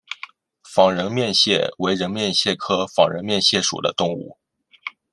[0.63, 4.39] 仿人面蟹为人面蟹科仿人面蟹属的动物。